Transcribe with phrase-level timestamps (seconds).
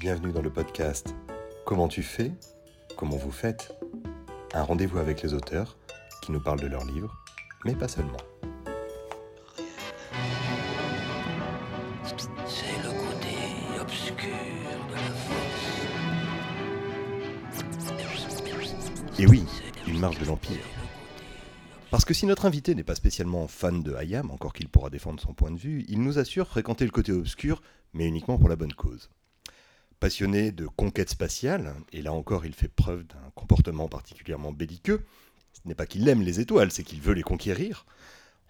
[0.00, 1.14] Bienvenue dans le podcast
[1.66, 2.32] Comment tu fais
[2.96, 3.76] Comment vous faites
[4.54, 5.76] Un rendez-vous avec les auteurs
[6.22, 7.14] qui nous parlent de leurs livres,
[7.66, 8.16] mais pas seulement.
[12.02, 13.36] C'est le côté
[13.78, 14.16] obscur
[14.88, 15.82] de la force.
[19.18, 19.44] Et oui,
[19.86, 20.64] une marche de l'Empire.
[21.90, 25.20] Parce que si notre invité n'est pas spécialement fan de Hayam, encore qu'il pourra défendre
[25.20, 27.60] son point de vue, il nous assure fréquenter le côté obscur,
[27.92, 29.10] mais uniquement pour la bonne cause.
[30.00, 35.04] Passionné de conquête spatiale, et là encore il fait preuve d'un comportement particulièrement belliqueux,
[35.52, 37.84] ce n'est pas qu'il aime les étoiles, c'est qu'il veut les conquérir,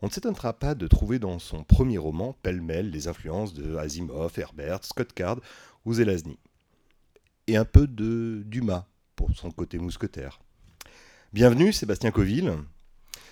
[0.02, 4.32] on ne s'étonnera pas de trouver dans son premier roman pêle-mêle les influences de Asimov,
[4.38, 5.40] Herbert, Scott Card
[5.84, 6.38] ou Zelazny.
[7.46, 10.40] Et un peu de Dumas pour son côté mousquetaire.
[11.34, 12.54] Bienvenue Sébastien Coville.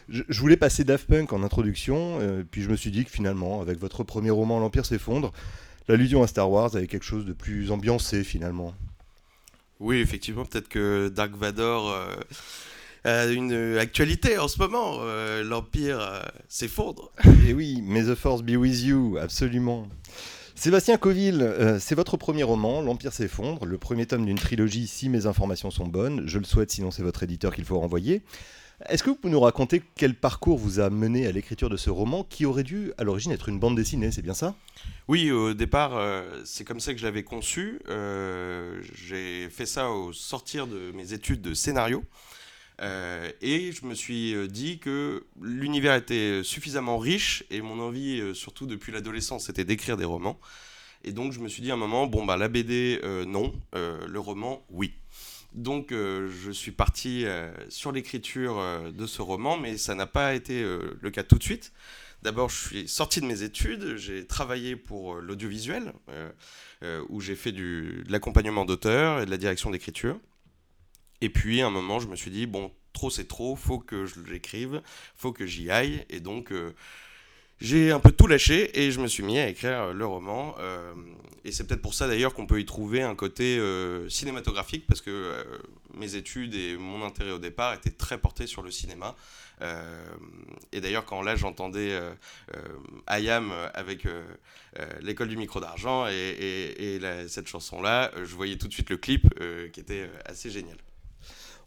[0.08, 3.60] Je, voulais passer Daft Punk en introduction, euh, puis je me suis dit que finalement,
[3.60, 5.32] avec votre premier roman L'Empire s'effondre,
[5.88, 8.74] l'allusion à Star Wars avait quelque chose de plus ambiancé finalement.
[9.80, 12.16] Oui, effectivement, peut-être que Dark Vador euh,
[13.04, 14.98] a une actualité en ce moment.
[15.00, 17.12] Euh, L'Empire euh, s'effondre.
[17.46, 19.88] Et oui, May the Force be with you, absolument.
[20.56, 25.26] Sébastien Coville, c'est votre premier roman, L'Empire s'effondre, le premier tome d'une trilogie, si mes
[25.26, 26.24] informations sont bonnes.
[26.26, 28.22] Je le souhaite, sinon c'est votre éditeur qu'il faut renvoyer.
[28.86, 31.90] Est-ce que vous pouvez nous raconter quel parcours vous a mené à l'écriture de ce
[31.90, 34.54] roman qui aurait dû à l'origine être une bande dessinée, c'est bien ça?
[35.08, 37.80] Oui, au départ, euh, c'est comme ça que je l'avais conçu.
[37.88, 42.04] Euh, J'ai fait ça au sortir de mes études de scénario.
[42.80, 48.66] Euh, et je me suis dit que l'univers était suffisamment riche et mon envie, surtout
[48.66, 50.38] depuis l'adolescence, c'était d'écrire des romans.
[51.02, 54.18] Et donc je me suis dit à un moment, bon bah la BD non, le
[54.18, 54.94] roman oui.
[55.54, 60.06] Donc euh, je suis parti euh, sur l'écriture euh, de ce roman, mais ça n'a
[60.06, 61.72] pas été le cas tout de suite.
[62.22, 65.92] D'abord, je suis sorti de mes études, j'ai travaillé pour l'audiovisuel,
[67.08, 70.18] où j'ai fait de l'accompagnement d'auteur et de la direction d'écriture.
[71.20, 74.04] Et puis, à un moment, je me suis dit, bon, trop c'est trop, faut que
[74.04, 74.82] je l'écrive,
[75.14, 76.04] faut que j'y aille.
[76.10, 76.52] Et donc,
[77.60, 80.54] j'ai un peu tout lâché et je me suis mis à écrire euh, le roman.
[80.60, 80.94] euh,
[81.44, 85.00] et c'est peut-être pour ça d'ailleurs qu'on peut y trouver un côté euh, cinématographique, parce
[85.00, 85.42] que
[85.94, 89.14] mes études et mon intérêt au départ étaient très portés sur le cinéma.
[90.72, 91.98] Et d'ailleurs, quand là j'entendais
[93.06, 94.06] Ayam avec
[95.00, 99.32] l'école du micro d'argent et, cette chanson-là, je voyais tout de suite le clip
[99.72, 100.76] qui était assez génial.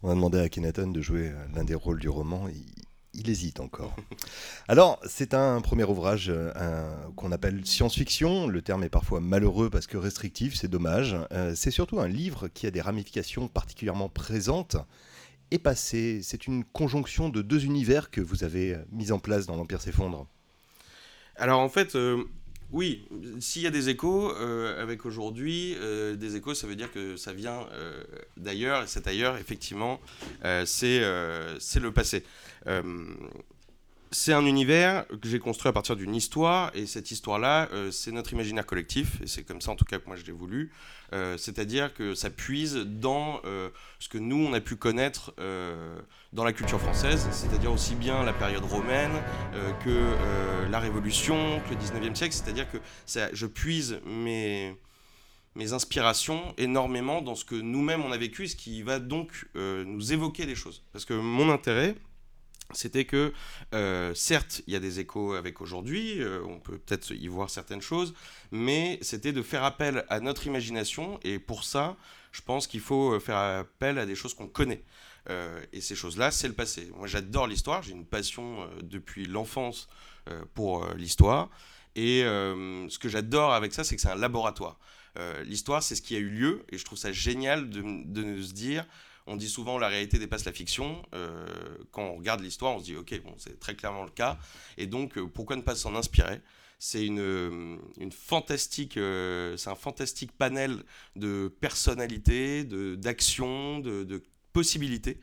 [0.02, 2.46] On a demandé à Kenaton de jouer l'un des rôles du roman.
[2.48, 2.66] Il,
[3.14, 3.94] il hésite encore.
[4.68, 8.46] Alors, c'est un premier ouvrage euh, qu'on appelle science-fiction.
[8.46, 11.16] Le terme est parfois malheureux parce que restrictif, c'est dommage.
[11.32, 14.76] Euh, c'est surtout un livre qui a des ramifications particulièrement présentes
[15.50, 16.20] et passées.
[16.22, 19.80] C'est une conjonction de deux univers que vous avez euh, mis en place dans l'Empire
[19.80, 20.26] s'effondre.
[21.36, 21.96] Alors en fait,
[22.72, 23.06] oui,
[23.40, 27.16] s'il y a des échos euh, avec aujourd'hui, euh, des échos, ça veut dire que
[27.16, 28.02] ça vient euh,
[28.38, 30.00] d'ailleurs, et cet ailleurs, effectivement,
[30.64, 32.24] c'est le passé.
[34.14, 38.12] C'est un univers que j'ai construit à partir d'une histoire, et cette histoire-là, euh, c'est
[38.12, 40.70] notre imaginaire collectif, et c'est comme ça en tout cas que moi je l'ai voulu.
[41.14, 45.34] Euh, C'est-à-dire que ça puise dans euh, ce que nous, on a pu connaître
[46.34, 49.12] dans la culture française, c'est-à-dire aussi bien la période romaine
[49.82, 52.78] que la Révolution, que le 19e siècle, c'est-à-dire que
[53.32, 54.76] je puise mes,
[55.54, 60.12] mes inspirations énormément dans ce que nous-mêmes on a vécu, ce qui va donc nous
[60.12, 60.82] évoquer des choses.
[60.92, 61.96] Parce que mon intérêt,
[62.72, 63.32] c'était que,
[63.74, 67.50] euh, certes, il y a des échos avec aujourd'hui, euh, on peut peut-être y voir
[67.50, 68.14] certaines choses,
[68.50, 71.96] mais c'était de faire appel à notre imagination, et pour ça,
[72.32, 74.82] je pense qu'il faut euh, faire appel à des choses qu'on connaît.
[75.72, 76.90] Et ces choses-là, c'est le passé.
[76.96, 79.86] Moi, j'adore l'histoire, j'ai une passion depuis l'enfance
[80.52, 81.48] pour l'histoire,
[81.94, 84.80] et ce que j'adore avec ça, c'est que c'est un laboratoire.
[85.44, 88.52] L'histoire, c'est ce qui a eu lieu, et je trouve ça génial de, de se
[88.52, 88.84] dire,
[89.26, 91.02] on dit souvent la réalité dépasse la fiction.
[91.14, 91.46] Euh,
[91.90, 94.38] quand on regarde l'histoire, on se dit ok, bon, c'est très clairement le cas.
[94.76, 96.40] Et donc, euh, pourquoi ne pas s'en inspirer?
[96.78, 97.78] C'est une, euh,
[98.10, 100.82] fantastique, c'est un fantastique panel
[101.14, 105.20] de personnalités, de d'actions, de, de possibilités.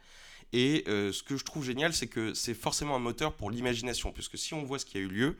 [0.53, 4.37] Et ce que je trouve génial, c'est que c'est forcément un moteur pour l'imagination, puisque
[4.37, 5.37] si on voit ce qui a eu lieu,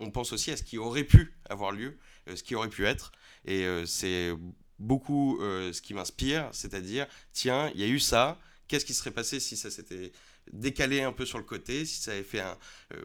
[0.00, 3.12] on pense aussi à ce qui aurait pu avoir lieu, ce qui aurait pu être.
[3.46, 4.34] Et c'est
[4.80, 9.10] beaucoup euh, ce qui m'inspire, c'est-à-dire, tiens, il y a eu ça, qu'est-ce qui serait
[9.10, 10.10] passé si ça s'était
[10.52, 12.56] décalé un peu sur le côté, si ça avait fait un...
[12.94, 13.04] euh,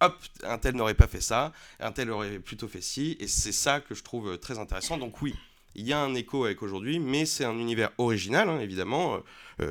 [0.00, 3.52] hop, un tel n'aurait pas fait ça, un tel aurait plutôt fait ci, et c'est
[3.52, 4.96] ça que je trouve euh, très intéressant.
[4.96, 5.34] Donc oui,
[5.74, 9.20] il y a un écho avec aujourd'hui, mais c'est un univers original, hein, évidemment,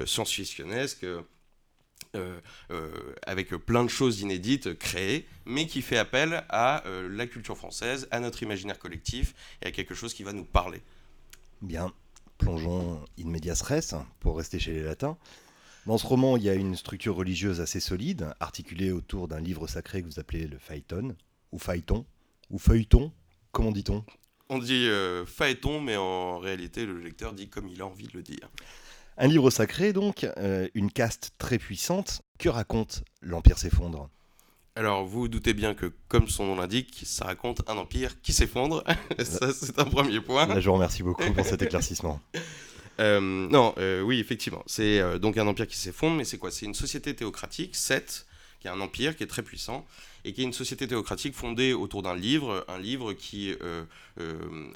[0.06, 1.06] science-fictionnesque,
[2.16, 2.40] euh,
[3.26, 8.20] avec plein de choses inédites créées, mais qui fait appel à la culture française, à
[8.20, 10.82] notre imaginaire collectif et à quelque chose qui va nous parler.
[11.62, 11.92] Bien,
[12.38, 15.18] plongeons in medias res, pour rester chez les latins.
[15.86, 19.68] Dans ce roman, il y a une structure religieuse assez solide, articulée autour d'un livre
[19.68, 21.16] sacré que vous appelez le phaéton,
[21.52, 22.06] ou phaéton,
[22.50, 23.12] ou feuilleton,
[23.52, 24.06] comment dit-on?
[24.50, 28.14] On dit euh, phaéton, mais en réalité, le lecteur dit comme il a envie de
[28.14, 28.50] le dire.
[29.18, 32.22] Un livre sacré, donc, euh, une caste très puissante.
[32.38, 34.10] Que raconte l'Empire s'effondre?
[34.80, 38.32] Alors, vous vous doutez bien que, comme son nom l'indique, ça raconte un empire qui
[38.32, 38.82] s'effondre.
[39.20, 40.48] ça, c'est un premier point.
[40.48, 42.22] Là, je vous remercie beaucoup pour cet éclaircissement.
[43.00, 44.62] Euh, non, euh, oui, effectivement.
[44.68, 46.52] C'est euh, donc un empire qui s'effondre, mais c'est quoi?
[46.52, 48.28] C'est une société théocratique, Seth,
[48.60, 49.88] qui est un empire qui est très puissant,
[50.26, 53.56] et qui est une société théocratique fondée autour d'un livre, un livre qui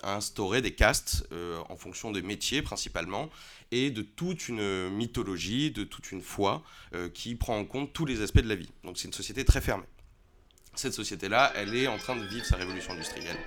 [0.03, 1.27] a instauré des castes
[1.67, 3.29] en fonction des métiers principalement,
[3.71, 6.63] et de toute une mythologie, de toute une foi
[7.13, 8.69] qui prend en compte tous les aspects de la vie.
[8.85, 9.83] Donc c'est une société très fermée.
[10.75, 13.37] Cette société-là, elle est en train de vivre sa révolution industrielle.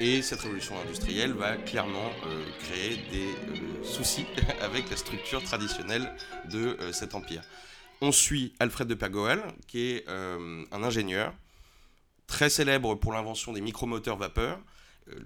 [0.00, 4.26] Et cette révolution industrielle va clairement euh, créer des euh, soucis
[4.60, 6.10] avec la structure traditionnelle
[6.50, 7.42] de euh, cet empire.
[8.00, 11.32] On suit Alfred de Pergoal, qui est un ingénieur
[12.26, 14.58] très célèbre pour l'invention des micromoteurs vapeur,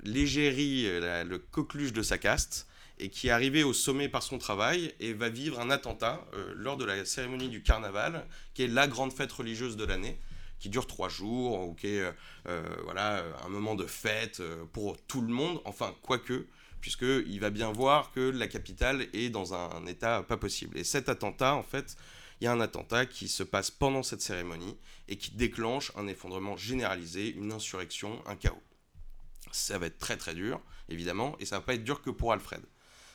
[0.04, 2.68] l'égérie, le coqueluche de sa caste,
[2.98, 6.24] et qui est arrivé au sommet par son travail et va vivre un attentat
[6.54, 10.18] lors de la cérémonie du carnaval, qui est la grande fête religieuse de l'année,
[10.58, 12.12] qui dure trois jours, ou qui est euh,
[12.48, 16.46] euh, voilà, un moment de fête euh, pour tout le monde, enfin, quoique,
[16.80, 20.78] puisqu'il va bien voir que la capitale est dans un, un état pas possible.
[20.78, 21.96] Et cet attentat, en fait,
[22.40, 24.76] il y a un attentat qui se passe pendant cette cérémonie
[25.08, 28.62] et qui déclenche un effondrement généralisé, une insurrection, un chaos.
[29.50, 32.32] Ça va être très très dur, évidemment, et ça va pas être dur que pour
[32.32, 32.62] Alfred.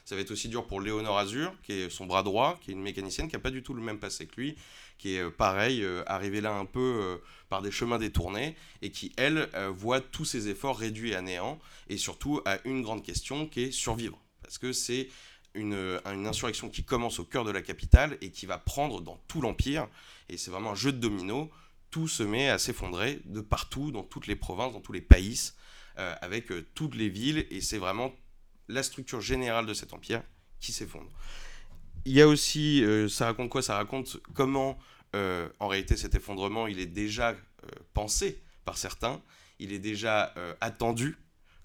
[0.05, 2.73] Ça va être aussi dur pour Léonore Azur, qui est son bras droit, qui est
[2.73, 4.57] une mécanicienne qui n'a pas du tout le même passé que lui,
[4.97, 7.17] qui est euh, pareil, euh, arrivée là un peu euh,
[7.47, 11.57] par des chemins détournés, et qui, elle, voit tous ses efforts réduits à néant,
[11.87, 14.19] et surtout à une grande question qui est survivre.
[14.41, 15.07] Parce que c'est
[15.53, 19.21] une, une insurrection qui commence au cœur de la capitale et qui va prendre dans
[19.27, 19.87] tout l'Empire,
[20.27, 21.49] et c'est vraiment un jeu de domino,
[21.91, 25.51] tout se met à s'effondrer de partout, dans toutes les provinces, dans tous les pays,
[25.95, 28.11] avec toutes les villes, et c'est vraiment
[28.67, 30.21] la structure générale de cet empire
[30.59, 31.11] qui s'effondre.
[32.05, 33.61] Il y a aussi, euh, ça raconte quoi?
[33.61, 34.77] Ça raconte comment,
[35.15, 37.35] euh, en réalité, cet effondrement, il est déjà euh,
[37.93, 39.21] pensé par certains,
[39.59, 41.15] il est déjà attendu,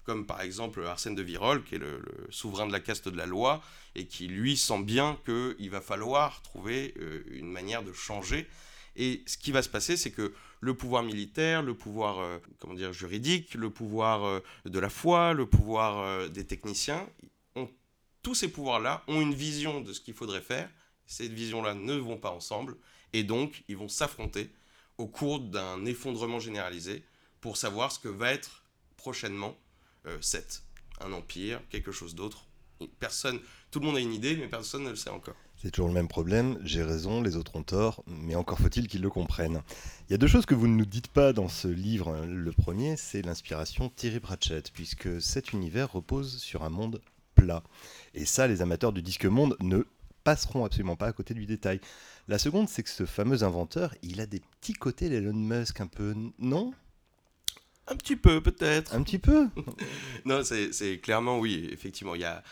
[0.03, 3.17] comme par exemple Arsène de Virol, qui est le, le souverain de la caste de
[3.17, 3.61] la loi,
[3.95, 6.93] et qui lui sent bien qu'il va falloir trouver
[7.31, 8.47] une manière de changer.
[8.95, 12.73] Et ce qui va se passer, c'est que le pouvoir militaire, le pouvoir euh, comment
[12.73, 17.07] dire, juridique, le pouvoir euh, de la foi, le pouvoir euh, des techniciens,
[18.21, 20.69] tous ces pouvoirs-là ont une vision de ce qu'il faudrait faire.
[21.05, 22.75] Ces visions-là ne vont pas ensemble,
[23.13, 24.49] et donc ils vont s'affronter
[24.97, 27.01] au cours d'un effondrement généralisé
[27.39, 28.63] pour savoir ce que va être
[28.97, 29.57] prochainement
[30.19, 30.63] Seth.
[30.99, 32.45] Un empire, quelque chose d'autre.
[32.99, 33.39] Personne,
[33.71, 35.37] tout le monde a une idée, mais personne ne le sait encore.
[35.61, 39.01] C'est toujours le même problème, j'ai raison, les autres ont tort, mais encore faut-il qu'ils
[39.01, 39.61] le comprennent.
[40.07, 42.25] Il y a deux choses que vous ne nous dites pas dans ce livre.
[42.25, 47.01] Le premier, c'est l'inspiration Thierry Pratchett, puisque cet univers repose sur un monde
[47.35, 47.61] plat.
[48.13, 49.85] Et ça, les amateurs du disque monde ne
[50.23, 51.81] passeront absolument pas à côté du détail.
[52.29, 55.87] La seconde, c'est que ce fameux inventeur, il a des petits côtés d'Elon Musk un
[55.87, 56.73] peu, non?
[57.87, 58.95] Un petit peu, peut-être.
[58.95, 59.49] Un petit peu?
[60.25, 62.15] Non, c'est c'est clairement, oui, effectivement.
[62.15, 62.43] Il y a...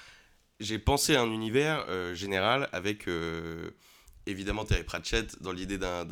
[0.60, 3.70] J'ai pensé à un univers euh, général avec, euh,
[4.26, 6.06] évidemment, Terry Pratchett dans l'idée d'un...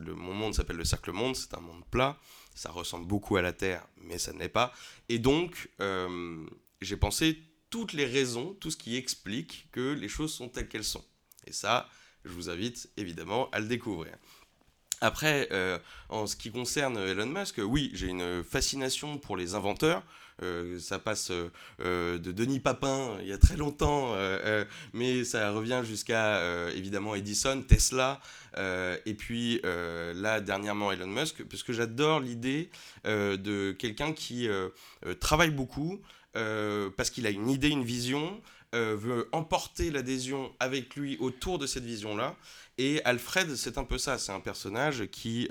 [0.00, 2.18] Mon monde s'appelle le Cercle Monde, c'est un monde plat.
[2.56, 4.72] Ça ressemble beaucoup à la Terre, mais ça ne l'est pas.
[5.08, 6.44] Et donc, euh,
[6.80, 10.82] j'ai pensé toutes les raisons, tout ce qui explique que les choses sont telles qu'elles
[10.82, 11.04] sont.
[11.46, 11.88] Et ça,
[12.24, 14.12] je vous invite évidemment à le découvrir.
[15.00, 15.48] Après,
[16.08, 20.02] en ce qui concerne Elon Musk, oui, j'ai une fascination pour les inventeurs.
[20.42, 24.16] Euh, ça passe euh, euh, de Denis Papin il y a très longtemps,
[24.92, 28.20] mais ça revient jusqu'à évidemment Edison, Tesla,
[28.56, 32.70] et puis là dernièrement Elon Musk, parce que j'adore l'idée
[33.04, 34.48] de quelqu'un qui
[35.20, 36.00] travaille beaucoup,
[36.32, 38.40] parce qu'il a une idée, une vision,
[38.72, 42.36] veut emporter l'adhésion avec lui autour de cette vision-là.
[42.78, 45.48] Et Alfred, c'est un peu ça, c'est un personnage qui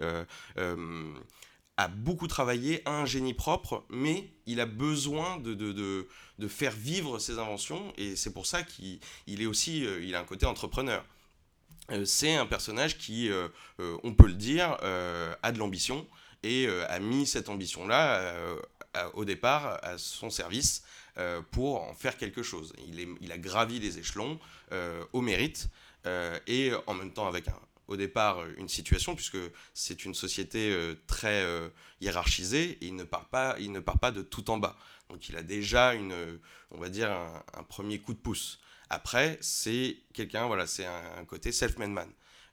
[1.78, 5.72] a beaucoup travaillé, a un génie propre, mais il a besoin de, de,
[6.40, 10.16] de, faire vivre ses inventions, et c'est pour ça qu'il il est aussi, euh, il
[10.16, 11.06] a un côté entrepreneur.
[11.92, 13.48] Euh, c'est un personnage qui, euh,
[14.04, 14.78] on peut le dire,
[15.44, 16.08] a de l'ambition,
[16.44, 18.34] et a mis cette ambition-là
[19.14, 20.84] au départ à son service
[21.52, 22.74] pour en faire quelque chose.
[22.88, 24.40] Il, est- il a gravi les échelons
[25.14, 25.68] au mérite,
[26.06, 29.38] et en même temps avec un, au départ une situation, puisque
[29.74, 30.76] c'est une société
[31.08, 31.46] très
[32.02, 34.78] hiérarchisée, et il ne, part pas, il ne part pas de tout en bas.
[35.10, 36.14] Donc il a déjà une,
[36.72, 38.60] on va dire, un, premier coup de pouce.
[38.90, 42.10] Après, c'est quelqu'un, voilà, c'est un, côté self-made man.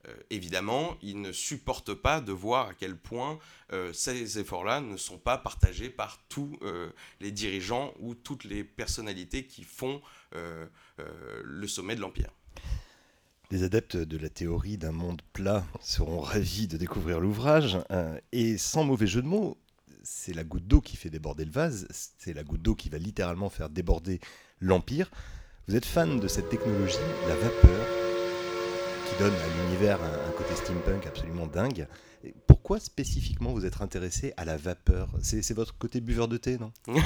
[0.09, 3.39] Euh, évidemment, il ne supporte pas de voir à quel point
[3.73, 8.65] euh, ces efforts-là ne sont pas partagés par tous euh, les dirigeants ou toutes les
[8.65, 12.31] personnalités qui font le sommet de l'Empire.
[13.51, 17.79] Les adeptes de la théorie d'un monde plat seront ravis de découvrir l'ouvrage.
[18.33, 19.59] et sans mauvais jeu de mots,
[20.03, 22.99] c'est la goutte d'eau qui fait déborder le vase, c'est la goutte d'eau qui va
[22.99, 24.21] littéralement faire déborder
[24.61, 25.11] l'Empire.
[25.67, 26.97] Vous êtes fan de cette technologie,
[27.27, 27.87] la vapeur,
[29.09, 31.87] qui donne à l'univers un, côté steampunk absolument dingue.
[32.65, 35.11] Pourquoi spécifiquement vous êtes intéressé à la vapeur?
[35.21, 36.73] C'est, votre côté buveur de thé, non?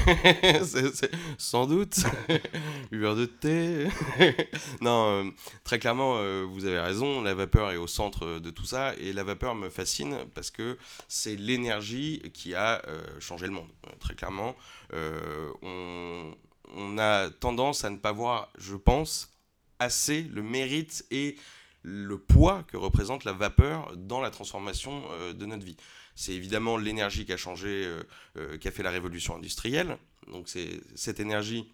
[1.37, 1.99] Sans doute.
[2.91, 3.89] buveur de thé.
[4.81, 5.29] non, euh,
[5.65, 8.93] très clairement, euh, vous avez raison, la vapeur est au centre de tout ça.
[8.99, 10.77] Et la vapeur me fascine parce que
[11.09, 13.67] c'est l'énergie qui a euh, changé le monde.
[13.99, 14.55] très clairement,
[14.93, 16.35] on,
[16.73, 19.29] on a tendance à ne pas voir, je pense,
[19.77, 21.35] assez le mérite et
[21.81, 25.77] le poids que représente la vapeur dans la transformation euh, de notre vie.
[26.15, 28.03] C'est évidemment l'énergie qui a changé, euh,
[28.37, 29.97] euh, qui a fait la révolution industrielle.
[30.27, 31.71] Donc c'est cette énergie,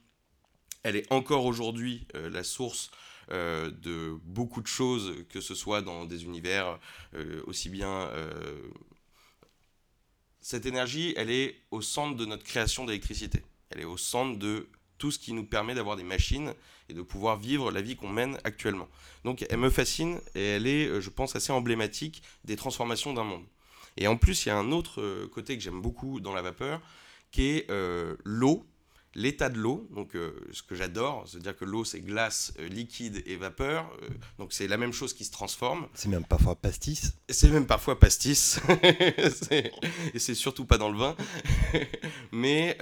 [0.83, 2.91] elle est encore aujourd'hui la source
[3.27, 6.79] de beaucoup de choses, que ce soit dans des univers
[7.47, 8.11] aussi bien
[10.45, 13.43] cette énergie, elle est au centre de notre création d'électricité.
[13.71, 16.53] Elle est au centre de tout ce qui nous permet d'avoir des machines
[16.89, 18.87] et de pouvoir vivre la vie qu'on mène actuellement.
[19.23, 23.23] Donc elle me fascine et elle est, euh, je pense, assez emblématique des transformations d'un
[23.23, 23.45] monde.
[23.97, 26.41] Et en plus, il y a un autre euh, côté que j'aime beaucoup dans la
[26.41, 26.81] vapeur,
[27.31, 28.65] qui est euh, l'eau
[29.15, 33.23] l'état de l'eau, donc euh, ce que j'adore, c'est-à-dire que l'eau c'est glace, euh, liquide
[33.25, 35.87] et vapeur, euh, donc c'est la même chose qui se transforme.
[35.93, 37.13] C'est même parfois pastis.
[37.29, 38.59] C'est même parfois pastis,
[40.13, 41.15] et c'est surtout pas dans le vin.
[42.31, 42.77] Mais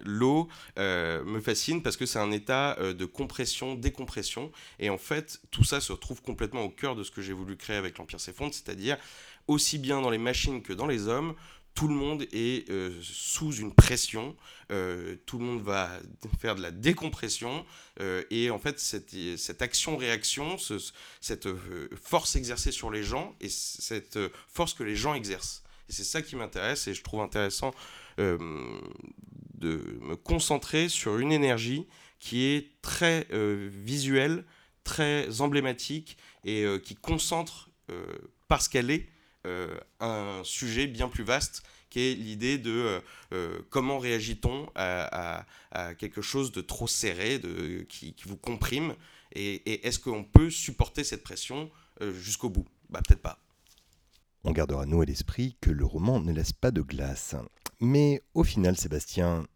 [0.00, 5.64] l'eau me fascine parce que c'est un état de compression, décompression, et en fait tout
[5.64, 8.52] ça se retrouve complètement au cœur de ce que j'ai voulu créer avec l'Empire s'effondre,
[8.52, 8.98] c'est-à-dire
[9.48, 11.34] aussi bien dans les machines que dans les hommes,
[11.74, 14.36] tout le monde est euh, sous une pression,
[14.70, 15.90] euh, tout le monde va
[16.40, 17.64] faire de la décompression,
[18.00, 20.56] euh, et en fait cette, action-réaction,
[21.20, 21.48] cette
[22.00, 25.62] force exercée sur les gens, et cette force que les gens exercent.
[25.88, 27.72] C'est ça qui m'intéresse, et je trouve intéressant
[28.18, 28.38] de
[30.00, 31.86] me concentrer sur une énergie
[32.18, 34.44] qui est très visuelle,
[34.84, 37.68] très emblématique, et qui concentre,
[38.48, 39.08] parce qu'elle est,
[39.44, 40.11] un
[40.44, 43.00] sujet bien plus vaste qui est l'idée de euh,
[43.32, 45.44] euh, comment réagit-on à,
[45.98, 48.94] quelque chose de trop serré, de, qui, vous comprime,
[49.34, 51.70] et, est-ce qu'on peut supporter cette pression
[52.00, 52.66] jusqu'au bout?
[52.88, 53.38] Bah peut-être pas.
[54.44, 57.36] On gardera nous à l'esprit que le roman ne laisse pas de glace.
[57.80, 59.46] Mais au final, Sébastien,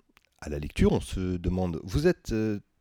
[0.40, 2.34] à la lecture, on se demande, vous êtes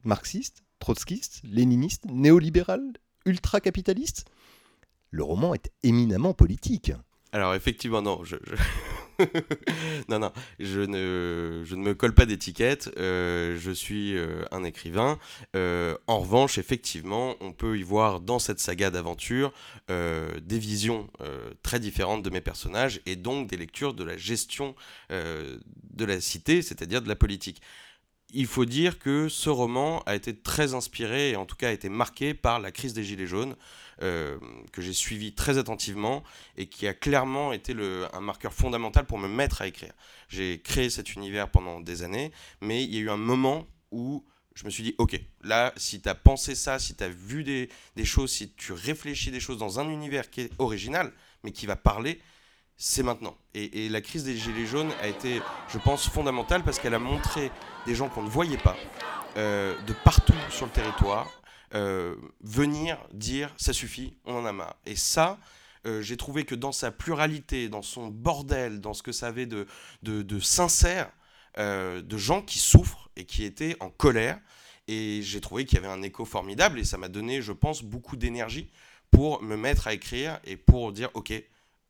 [0.04, 2.82] marxiste, trotskiste, léniniste, néolibéral,
[3.26, 4.26] ultra-capitaliste?
[5.12, 6.92] Le roman est éminemment politique.
[7.36, 8.38] Alors effectivement, non, je,
[10.08, 15.20] non, non, je ne, me colle pas d'étiquette, euh, je suis euh, un écrivain.
[15.54, 19.52] Euh, en revanche, effectivement, on peut y voir dans cette saga d'aventure
[19.90, 21.10] des visions
[21.62, 24.74] très différentes de mes personnages et donc des lectures de la gestion
[25.10, 27.62] de la cité, c'est-à-dire de la politique
[28.36, 31.72] il faut dire que ce roman a été très inspiré et en tout cas a
[31.72, 33.56] été marqué par la crise des Gilets jaunes,
[34.02, 34.38] euh,
[34.74, 36.22] que j'ai suivi très attentivement
[36.58, 37.74] et qui a clairement été
[38.12, 39.94] un marqueur fondamental pour me mettre à écrire.
[40.28, 44.26] J'ai créé cet univers pendant des années, mais il y a eu un moment où
[44.54, 47.44] je me suis dit, ok, là, si tu as pensé ça, si tu as vu
[47.44, 47.70] des,
[48.04, 51.14] choses, si tu réfléchis des choses dans un univers qui est original,
[51.44, 52.20] mais qui va parler,
[52.78, 53.38] c'est maintenant.
[53.54, 57.52] Et, la crise des Gilets jaunes a été, je pense, fondamentale parce qu'elle a montré
[57.86, 58.76] des gens qu'on ne voyait pas,
[59.38, 61.30] euh, de partout sur le territoire,
[61.74, 64.76] euh, venir dire ça suffit, on en a marre.
[64.86, 65.40] Et ça,
[65.86, 69.46] euh, j'ai trouvé que dans sa pluralité, dans son bordel, dans ce que ça avait
[69.46, 69.68] de,
[70.04, 71.10] de, de sincère,
[71.58, 74.38] de gens qui souffrent et qui étaient en colère,
[74.90, 77.82] et j'ai trouvé qu'il y avait un écho formidable et ça m'a donné, je pense,
[77.82, 78.70] beaucoup d'énergie
[79.10, 81.34] pour me mettre à écrire et pour dire ok,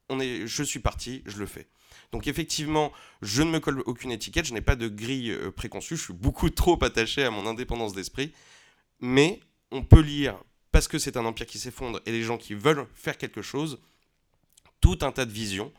[0.09, 1.67] on est, je suis parti, je le fais.
[2.11, 5.97] Donc effectivement, je ne me colle aucune étiquette, je n'ai pas de grille euh, préconçue,
[5.97, 8.33] je suis beaucoup trop attaché à mon indépendance d'esprit,
[8.99, 9.39] mais
[9.71, 10.37] on peut lire,
[10.71, 13.79] parce que c'est un empire qui s'effondre et les gens qui veulent faire quelque chose,
[14.81, 15.73] tout un tas de visions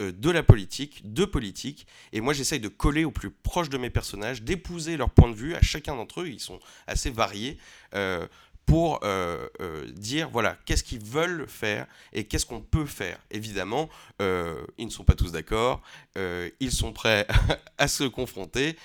[0.00, 3.78] euh, de la politique, de politique, et moi j'essaye de coller au plus proche de
[3.78, 7.58] mes personnages, d'épouser leur point de vue à chacun d'entre eux, ils sont assez variés,
[7.94, 8.26] euh,
[8.66, 13.18] pour euh, euh, dire voilà qu'est-ce qu'ils veulent faire et qu'est-ce qu'on peut faire.
[13.30, 13.88] Évidemment,
[14.20, 15.80] euh, ils ne sont pas tous d'accord,
[16.16, 17.26] ils sont prêts
[17.78, 18.76] à se confronter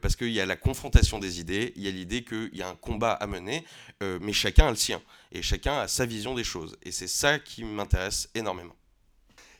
[0.00, 2.68] parce qu'il y a la confrontation des idées, il y a l'idée qu'il y a
[2.68, 3.64] un combat à mener,
[4.00, 5.02] mais chacun a le sien
[5.32, 6.76] et chacun a sa vision des choses.
[6.82, 8.74] Et c'est ça qui m'intéresse énormément.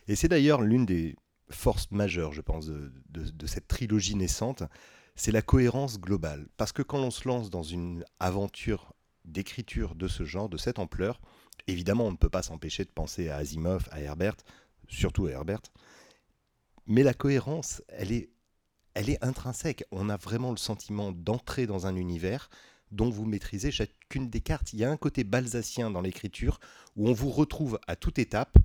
[0.07, 1.15] Et c'est d'ailleurs l'une des
[1.49, 4.63] forces majeures, je pense, de, de cette trilogie naissante,
[5.15, 6.47] c'est la cohérence globale.
[6.57, 8.93] Parce que quand on se lance dans une aventure
[9.27, 11.21] d'écriture de ce genre, de cette ampleur,
[11.67, 14.37] évidemment, on ne peut pas s'empêcher de penser à Asimov, à Herbert,
[14.87, 15.61] surtout à Herbert.
[16.85, 18.29] Mais la cohérence, elle est,
[18.93, 19.83] elle est intrinsèque.
[19.91, 22.49] On a vraiment le sentiment d'entrer dans un univers
[22.91, 24.71] dont vous maîtrisez chacune des cartes.
[24.73, 26.59] Il y a un côté balsacien dans l'écriture
[26.95, 28.57] où on vous retrouve à toute étape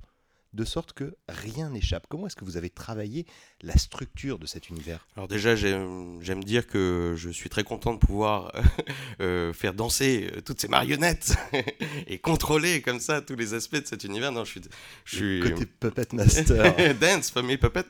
[0.53, 2.05] de sorte que rien n'échappe.
[2.09, 3.25] Comment est-ce que vous avez travaillé
[3.61, 5.07] la structure de cet univers?
[5.15, 8.51] Alors déjà, j'aime dire que je suis très content de pouvoir
[9.21, 11.35] euh, faire danser euh, toutes ces marionnettes
[12.07, 14.31] et contrôler comme ça tous les aspects de cet univers.
[14.31, 14.61] Non, je suis...
[15.05, 15.39] Je suis...
[15.39, 16.95] Côté puppet master.
[16.99, 17.83] Dance, famille puppet.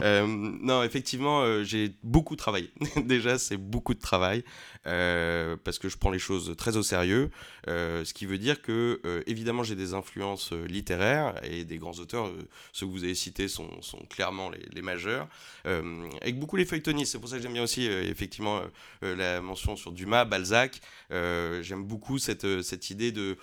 [0.00, 2.70] euh, non, effectivement, euh, j'ai beaucoup travaillé.
[2.96, 4.44] déjà, c'est beaucoup de travail
[4.84, 7.30] parce que je prends les choses très au sérieux.
[7.66, 12.48] ce qui veut dire que, évidemment, j'ai des influences littéraires et des grands auteurs, euh,
[12.72, 13.68] ceux que vous avez cités sont,
[14.10, 15.28] clairement les, majeurs,
[15.66, 17.12] euh, avec beaucoup les feuilletonistes.
[17.12, 18.62] C'est pour ça que j'aime bien aussi euh, effectivement
[19.02, 20.80] la mention sur Dumas, Balzac.
[21.10, 22.44] j'aime beaucoup cette,
[22.90, 23.36] idée de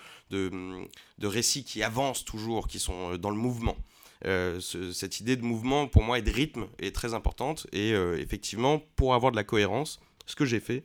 [1.22, 3.76] récits qui avancent toujours, qui sont dans le mouvement.
[4.22, 9.14] cette idée de mouvement pour moi et de rythme est très importante et effectivement pour
[9.14, 10.84] avoir de la cohérence ce que j'ai fait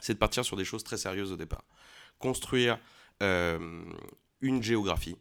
[0.00, 1.64] c'est de partir sur des choses très sérieuses au départ
[2.18, 2.78] construire
[3.20, 5.16] une géographie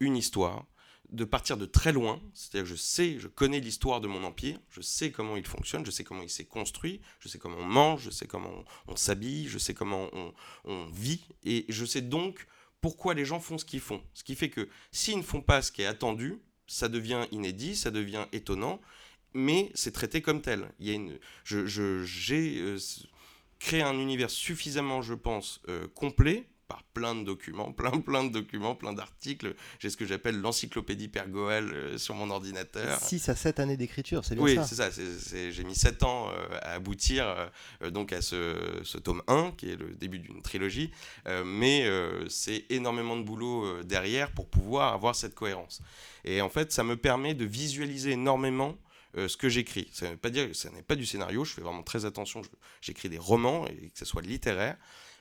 [0.00, 0.66] une histoire,
[1.10, 4.58] de partir de très loin, c'est-à-dire que je sais, je connais l'histoire de mon empire,
[4.68, 7.64] je sais comment il fonctionne, je sais comment il s'est construit, je sais comment on
[7.64, 10.10] mange, je sais comment on, s'habille, je sais comment
[10.64, 12.46] on, vit, et je sais donc
[12.80, 14.02] pourquoi les gens font ce qu'ils font.
[14.12, 17.74] Ce qui fait que s'ils ne font pas ce qui est attendu, ça devient inédit,
[17.74, 18.80] ça devient étonnant,
[19.32, 20.70] mais c'est traité comme tel.
[20.78, 22.78] Il y a une, je, j'ai euh,
[23.58, 28.30] créé un univers suffisamment, je pense, euh, complet par plein de documents, plein plein de
[28.30, 29.56] documents, plein d'articles.
[29.80, 33.00] J'ai ce que j'appelle l'encyclopédie Père Goël euh, sur mon ordinateur.
[33.00, 35.50] 6 à 7 années d'écriture, c'est bien oui, ça Oui, c'est ça.
[35.50, 37.50] J'ai mis 7 ans euh, à aboutir
[37.82, 40.92] euh, donc à ce, ce, tome 1, qui est le début d'une trilogie.
[41.44, 41.88] mais
[42.28, 45.80] c'est énormément de boulot derrière pour pouvoir avoir cette cohérence.
[46.24, 48.76] Et en fait, ça me permet de visualiser énormément
[49.14, 49.88] ce que j'écris.
[49.92, 52.04] Ça ne veut pas dire que ce n'est pas du scénario, je fais vraiment très
[52.04, 52.42] attention,
[52.82, 54.76] j'écris des romans et que ce soit littéraire,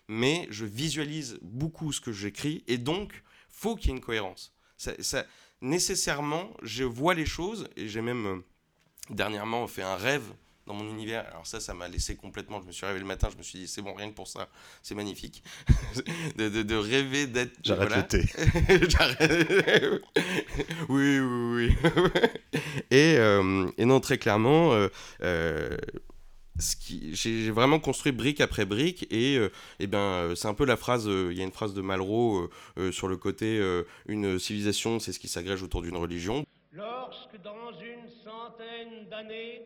[0.07, 4.53] mais je visualise beaucoup ce que j'écris et donc faut qu'il y ait une cohérence.
[4.77, 5.25] Ça,
[5.61, 8.45] nécessairement, je vois les choses et j'ai même euh,
[9.09, 10.33] dernièrement fait un rêve
[10.67, 11.25] dans mon univers.
[11.31, 12.61] Alors ça, ça m'a laissé complètement.
[12.61, 14.27] Je me suis réveillé le matin, je me suis dit c'est bon, rien que pour
[14.27, 14.49] ça,
[14.83, 15.43] c'est magnifique
[16.35, 17.57] de, de, rêver d'être.
[17.63, 18.25] J'arrête le thé.
[20.89, 21.75] oui, oui, oui.
[22.91, 24.73] et, euh, et, non, très clairement.
[25.21, 25.77] Euh,
[26.59, 30.77] j'ai vraiment construit brique après brique et, euh, eh ben euh, c'est un peu la
[30.77, 32.49] phrase euh, il y a une phrase de Malraux
[32.91, 33.61] sur le côté
[34.07, 36.45] une civilisation c'est ce qui s'agrège autour d'une religion.
[36.71, 39.63] Lorsque dans une centaine d'années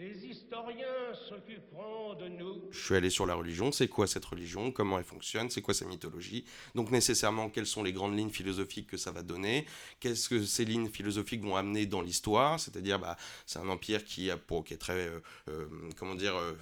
[0.00, 2.62] les historiens s'occuperont de nous.
[2.70, 5.74] Je suis allé sur la religion, c'est quoi cette religion, comment elle fonctionne, c'est quoi
[5.74, 9.66] sa mythologie, donc nécessairement quelles sont les grandes lignes philosophiques que ça va donner,
[10.00, 14.30] qu'est-ce que ces lignes philosophiques vont amener dans l'histoire, c'est-à-dire bah, c'est un empire qui,
[14.30, 15.66] est très, euh, euh,
[15.98, 16.54] comment dire, euh,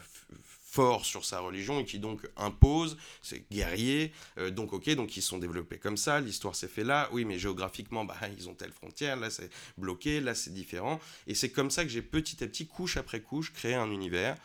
[0.71, 5.23] fort sur sa religion et qui donc impose, c'est guerrier, euh, donc ok, donc ils
[5.23, 8.73] sont développés comme ça, l'histoire s'est fait là, oui mais géographiquement bah, ils ont telle
[8.73, 12.47] frontière, là c'est bloqué, là c'est différent, et c'est comme ça que j'ai petit à
[12.47, 14.37] petit, couche après couche, créé un univers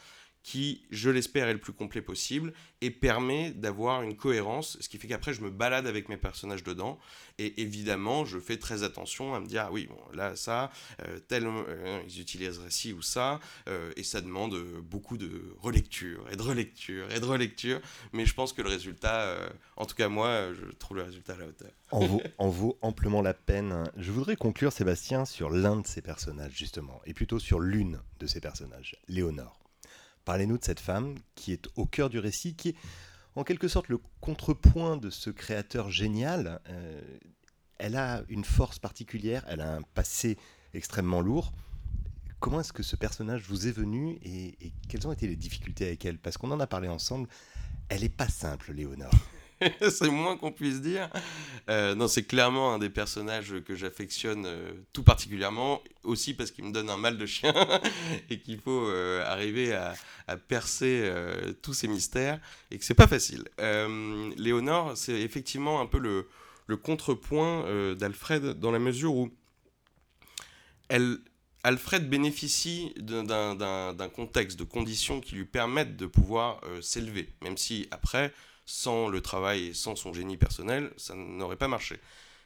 [0.43, 4.97] qui, je l'espère, est le plus complet possible et permet d'avoir une cohérence, ce qui
[4.97, 6.99] fait qu'après je me balade avec mes personnages dedans
[7.39, 10.69] et évidemment je fais très attention à me dire ah oui bon là ça
[11.01, 16.25] euh, tel euh, ils utiliseraient ci ou ça euh, et ça demande beaucoup de relecture
[16.31, 17.79] et de relecture et de relecture
[18.11, 19.37] mais je pense que le résultat
[19.77, 21.71] en tout cas moi je trouve le résultat à la hauteur.
[21.91, 23.83] En vaut, en vaut amplement la peine.
[23.97, 28.27] Je voudrais conclure Sébastien sur l'un de ces personnages justement et plutôt sur l'une de
[28.27, 29.62] ces personnages, Léonore.
[30.25, 32.75] Parlez-nous de cette femme qui est au cœur du récit, qui est
[33.35, 36.61] en quelque sorte le contrepoint de ce créateur génial.
[36.69, 37.01] Euh,
[37.77, 40.37] elle a une force particulière, elle a un passé
[40.73, 41.51] extrêmement lourd.
[42.39, 46.05] Comment est-ce que ce personnage vous est venu et, quelles ont été les difficultés avec
[46.05, 46.19] elle?
[46.19, 47.27] Parce qu'on en a parlé ensemble.
[47.89, 49.11] Elle n'est pas simple, Léonore.
[49.89, 51.09] c'est moins qu'on puisse dire.
[51.69, 56.65] Euh, non, c'est clairement un des personnages que j'affectionne euh, tout particulièrement, aussi parce qu'il
[56.65, 57.53] me donne un mal de chien
[58.29, 59.95] et qu'il faut euh, arriver à,
[60.47, 61.11] percer
[61.61, 62.39] tous ces mystères
[62.71, 63.43] et que c'est pas facile.
[64.37, 66.27] Léonore, c'est effectivement un peu le,
[66.65, 69.29] le contrepoint d'Alfred dans la mesure où
[70.87, 71.17] elle,
[71.63, 78.33] Alfred bénéficie d'un- contexte, de conditions qui lui permettent de pouvoir s'élever, même si après,
[78.65, 81.99] sans le travail et sans son génie personnel, ça n'aurait pas marché.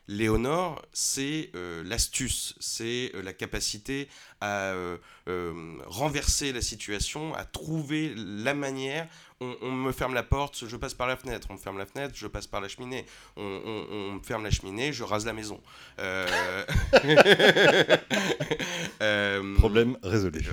[0.10, 4.08] Léonore, c'est euh, l'astuce, c'est euh, la capacité
[4.40, 4.98] à euh,
[5.86, 9.06] renverser la situation, à trouver la manière.
[9.42, 11.48] On, on me ferme la porte, je passe par la fenêtre.
[11.52, 13.06] On me ferme la fenêtre, je passe par la cheminée.
[13.36, 15.62] On, on- on me ferme la cheminée, je rase la maison.
[19.58, 20.42] Problème résolu.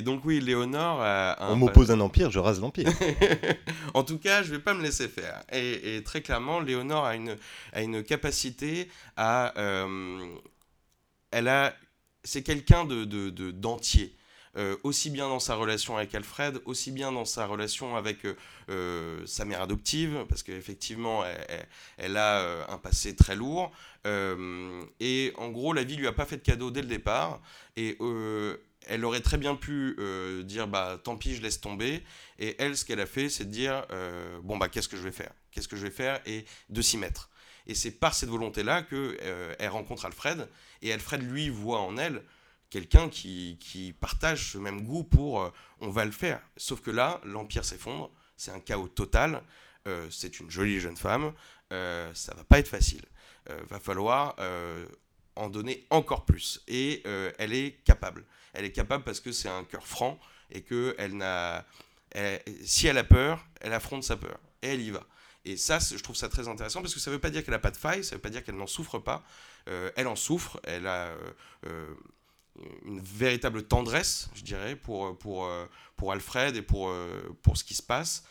[0.00, 2.90] Et donc oui, Léonore a un On m'oppose un empire, je rase l'empire.
[3.92, 5.42] en tout cas, je vais pas me laisser faire.
[5.52, 7.36] Et, et très clairement, Léonore a une,
[7.74, 9.52] a une capacité à...
[9.58, 10.24] euh,
[11.32, 11.74] elle a...
[12.24, 14.16] C'est quelqu'un de, de- de- d'entier.
[14.56, 18.20] Euh, aussi bien dans sa relation avec Alfred, aussi bien dans sa relation avec
[18.70, 21.66] euh, sa mère adoptive, parce qu'effectivement, elle, elle-
[21.98, 23.70] elle a euh, un passé très lourd.
[24.06, 27.40] Et en gros, la vie lui a pas fait de cadeau dès le départ.
[27.76, 27.98] Et
[28.86, 32.02] elle aurait très bien pu euh, dire bah tant pis, je laisse tomber.
[32.38, 35.02] Et elle, ce qu'elle a fait, c'est de dire euh, bon bah qu'est-ce que je
[35.02, 35.32] vais faire?
[35.50, 36.20] Qu'est-ce que je vais faire?
[36.26, 37.30] Et de s'y mettre.
[37.66, 40.48] Et c'est par cette volonté-là que euh, elle rencontre Alfred.
[40.82, 42.22] Et Alfred lui voit en elle
[42.70, 46.40] quelqu'un qui, qui partage ce même goût pour on va le faire.
[46.56, 48.10] Sauf que là, l'empire s'effondre.
[48.36, 49.42] C'est un chaos total.
[50.08, 51.32] C'est une jolie jeune femme.
[51.70, 53.04] Ça va pas être facile.
[53.68, 54.36] Va falloir
[55.36, 56.62] en donner encore plus.
[56.68, 58.24] Et euh, elle est capable.
[58.52, 60.18] Elle est capable parce que c'est un cœur franc
[60.50, 61.64] et que elle n'a,
[62.64, 65.06] si elle a peur, elle affronte sa peur et elle y va.
[65.44, 67.54] Et ça, je trouve ça très intéressant parce que ça ne veut pas dire qu'elle
[67.54, 69.24] n'a pas de faille, ça ne veut pas dire qu'elle n'en souffre pas.
[69.68, 71.14] Euh, elle en souffre, elle a
[71.66, 71.94] euh,
[72.84, 75.50] une véritable tendresse, je dirais, pour, pour,
[75.96, 76.92] pour Alfred et pour,
[77.42, 78.24] pour ce qui se passe.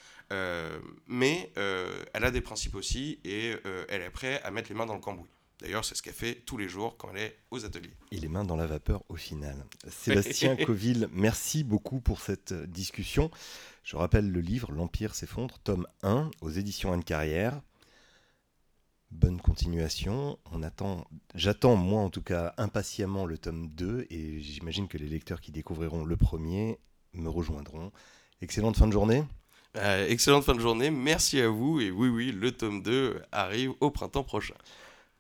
[1.08, 3.56] Mais elle a des principes aussi et
[3.88, 5.30] elle est prête à mettre les mains dans le cambouis.
[5.60, 7.94] D'ailleurs, c'est ce qu'elle fait tous les jours quand elle est aux ateliers.
[8.12, 9.66] Et les mains dans la vapeur au final.
[9.90, 13.30] Sébastien Coville, merci beaucoup pour cette discussion.
[13.84, 17.62] Je rappelle le livre L'Empire s'effondre, tome 1, aux éditions Anne Carrière.
[19.12, 20.38] Bonne continuation.
[20.52, 25.08] On attend, j'attends moi en tout cas impatiemment le tome 2 et j'imagine que les
[25.08, 26.80] lecteurs qui découvriront le premier
[27.14, 27.92] me rejoindront.
[28.42, 29.24] Excellente fin de journée.
[29.78, 33.74] Euh, excellente fin de journée, merci à vous et oui, oui, le tome 2 arrive
[33.82, 34.56] au printemps prochain.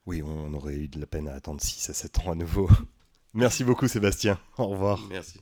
[0.09, 2.67] Oui, on aurait eu de la peine à attendre 6 à 7 ans à nouveau.
[3.35, 4.39] Merci beaucoup Sébastien.
[4.57, 4.99] Au revoir.
[5.07, 5.39] Merci.